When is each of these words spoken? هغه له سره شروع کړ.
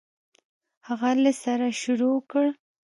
هغه 0.87 1.11
له 1.23 1.31
سره 1.43 1.67
شروع 1.81 2.17
کړ. 2.31 2.45